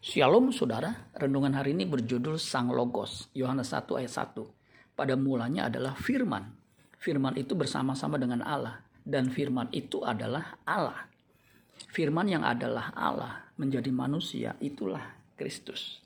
Shalom 0.00 0.48
saudara, 0.48 1.12
renungan 1.12 1.52
hari 1.52 1.76
ini 1.76 1.84
berjudul 1.84 2.40
Sang 2.40 2.72
Logos, 2.72 3.28
Yohanes 3.36 3.68
1 3.68 3.84
ayat 4.00 4.32
1. 4.32 4.96
Pada 4.96 5.12
mulanya 5.12 5.68
adalah 5.68 5.92
firman. 5.92 6.56
Firman 6.96 7.36
itu 7.36 7.52
bersama-sama 7.52 8.16
dengan 8.16 8.40
Allah 8.40 8.80
dan 9.04 9.28
firman 9.28 9.68
itu 9.76 10.00
adalah 10.00 10.56
Allah. 10.64 11.04
Firman 11.92 12.32
yang 12.32 12.48
adalah 12.48 12.96
Allah 12.96 13.52
menjadi 13.60 13.92
manusia 13.92 14.56
itulah 14.64 15.04
Kristus. 15.36 16.00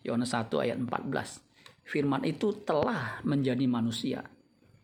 Yohanes 0.00 0.32
1 0.32 0.48
ayat 0.64 0.80
14. 0.80 1.84
Firman 1.84 2.24
itu 2.24 2.64
telah 2.64 3.20
menjadi 3.28 3.68
manusia 3.68 4.24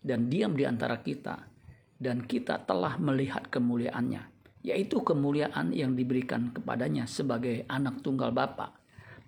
dan 0.04 0.28
diam 0.28 0.52
di 0.52 0.68
antara 0.68 1.00
kita 1.00 1.48
dan 1.96 2.28
kita 2.28 2.60
telah 2.68 3.00
melihat 3.00 3.48
kemuliaannya 3.48 4.43
yaitu 4.64 5.04
kemuliaan 5.04 5.76
yang 5.76 5.92
diberikan 5.92 6.48
kepadanya 6.48 7.04
sebagai 7.04 7.68
anak 7.68 8.00
tunggal 8.00 8.32
Bapa, 8.32 8.72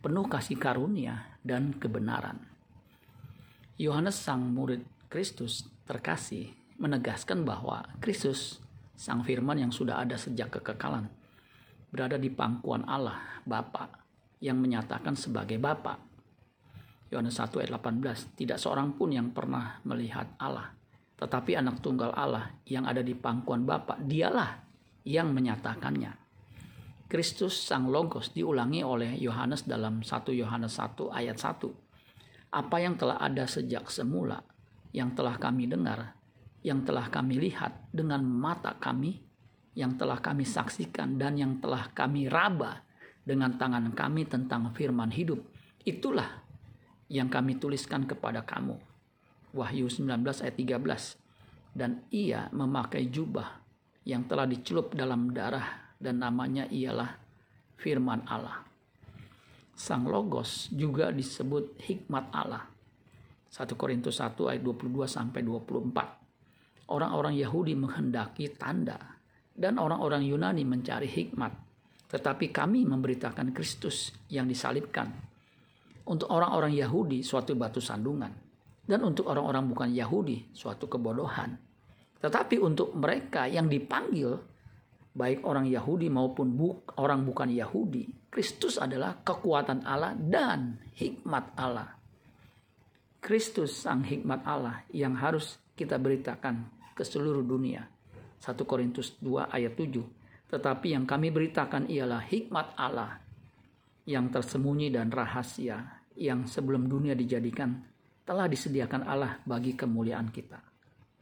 penuh 0.01 0.25
kasih 0.25 0.57
karunia 0.57 1.37
dan 1.45 1.77
kebenaran. 1.77 2.41
Yohanes 3.77 4.17
sang 4.17 4.41
murid 4.57 4.81
Kristus 5.13 5.69
terkasih 5.85 6.57
menegaskan 6.81 7.45
bahwa 7.45 7.85
Kristus 8.01 8.65
sang 8.97 9.21
firman 9.21 9.61
yang 9.61 9.69
sudah 9.69 10.01
ada 10.01 10.17
sejak 10.17 10.57
kekekalan 10.57 11.13
berada 11.93 12.17
di 12.17 12.33
pangkuan 12.33 12.89
Allah 12.89 13.21
Bapa 13.45 13.93
yang 14.41 14.57
menyatakan 14.57 15.13
sebagai 15.13 15.61
Bapa. 15.61 16.01
Yohanes 17.13 17.39
1 17.39 17.63
ayat 17.63 17.71
18, 17.77 18.35
tidak 18.35 18.59
seorang 18.59 18.97
pun 18.99 19.15
yang 19.15 19.31
pernah 19.31 19.79
melihat 19.87 20.27
Allah, 20.43 20.75
tetapi 21.15 21.55
anak 21.55 21.79
tunggal 21.79 22.11
Allah 22.17 22.51
yang 22.67 22.83
ada 22.83 22.99
di 22.99 23.15
pangkuan 23.15 23.63
Bapa, 23.63 23.95
dialah 24.03 24.67
yang 25.07 25.31
menyatakannya. 25.31 26.19
Kristus 27.07 27.55
Sang 27.63 27.87
Logos 27.87 28.35
diulangi 28.35 28.83
oleh 28.83 29.15
Yohanes 29.23 29.63
dalam 29.63 30.03
1 30.03 30.35
Yohanes 30.35 30.75
1 30.75 31.15
ayat 31.15 31.39
1. 31.39 32.51
Apa 32.51 32.77
yang 32.83 32.99
telah 32.99 33.23
ada 33.23 33.47
sejak 33.47 33.87
semula, 33.95 34.43
yang 34.91 35.15
telah 35.15 35.39
kami 35.39 35.71
dengar, 35.71 36.19
yang 36.67 36.83
telah 36.83 37.07
kami 37.07 37.39
lihat 37.39 37.87
dengan 37.95 38.27
mata 38.27 38.75
kami, 38.75 39.23
yang 39.79 39.95
telah 39.95 40.19
kami 40.19 40.43
saksikan 40.43 41.15
dan 41.15 41.39
yang 41.39 41.63
telah 41.63 41.87
kami 41.95 42.27
raba 42.27 42.83
dengan 43.23 43.55
tangan 43.55 43.95
kami 43.95 44.27
tentang 44.27 44.75
firman 44.75 45.15
hidup, 45.15 45.39
itulah 45.87 46.43
yang 47.07 47.31
kami 47.31 47.55
tuliskan 47.63 48.03
kepada 48.03 48.43
kamu. 48.43 48.75
Wahyu 49.55 49.87
19 49.87 50.27
ayat 50.43 50.57
13. 50.59 51.23
Dan 51.77 52.03
ia 52.09 52.49
memakai 52.51 53.07
jubah 53.13 53.66
yang 54.07 54.23
telah 54.31 54.47
dicelup 54.47 54.95
dalam 54.95 55.35
darah 55.35 55.99
dan 55.99 56.23
namanya 56.23 56.71
ialah 56.71 57.19
firman 57.75 58.23
Allah. 58.31 58.63
Sang 59.77 60.07
Logos 60.07 60.71
juga 60.73 61.11
disebut 61.11 61.77
hikmat 61.85 62.31
Allah. 62.33 62.65
1 63.51 63.67
Korintus 63.77 64.23
1 64.23 64.39
ayat 64.49 64.63
22 64.63 65.05
sampai 65.11 65.43
24. 65.43 66.87
Orang-orang 66.87 67.35
Yahudi 67.35 67.75
menghendaki 67.75 68.55
tanda 68.55 69.19
dan 69.53 69.77
orang-orang 69.77 70.23
Yunani 70.23 70.63
mencari 70.63 71.11
hikmat. 71.11 71.53
Tetapi 72.07 72.55
kami 72.55 72.87
memberitakan 72.87 73.51
Kristus 73.51 74.15
yang 74.31 74.47
disalibkan. 74.47 75.11
Untuk 76.07 76.31
orang-orang 76.31 76.71
Yahudi 76.71 77.27
suatu 77.27 77.59
batu 77.59 77.83
sandungan 77.83 78.31
dan 78.87 79.03
untuk 79.03 79.27
orang-orang 79.27 79.67
bukan 79.67 79.91
Yahudi 79.91 80.55
suatu 80.55 80.87
kebodohan 80.87 81.59
tetapi 82.27 82.59
untuk 82.59 82.91
mereka 82.99 83.47
yang 83.47 83.71
dipanggil, 83.71 84.35
baik 85.15 85.47
orang 85.47 85.71
Yahudi 85.71 86.11
maupun 86.11 86.59
buk, 86.59 86.99
orang 86.99 87.23
bukan 87.23 87.55
Yahudi, 87.55 88.27
Kristus 88.27 88.83
adalah 88.83 89.23
kekuatan 89.23 89.87
Allah 89.87 90.19
dan 90.19 90.75
hikmat 90.99 91.55
Allah. 91.55 91.95
Kristus 93.23 93.79
sang 93.79 94.03
hikmat 94.03 94.43
Allah 94.43 94.83
yang 94.91 95.15
harus 95.15 95.55
kita 95.79 96.03
beritakan 96.03 96.67
ke 96.99 97.07
seluruh 97.07 97.47
dunia. 97.47 97.87
1 98.43 98.59
Korintus 98.67 99.15
2 99.23 99.47
ayat 99.47 99.79
7. 99.79 100.51
Tetapi 100.51 100.99
yang 100.99 101.07
kami 101.07 101.31
beritakan 101.31 101.87
ialah 101.87 102.27
hikmat 102.27 102.75
Allah 102.75 103.23
yang 104.03 104.35
tersembunyi 104.35 104.91
dan 104.91 105.15
rahasia 105.15 106.03
yang 106.19 106.51
sebelum 106.51 106.91
dunia 106.91 107.15
dijadikan 107.15 107.87
telah 108.27 108.51
disediakan 108.51 109.07
Allah 109.07 109.39
bagi 109.47 109.79
kemuliaan 109.79 110.35
kita. 110.35 110.76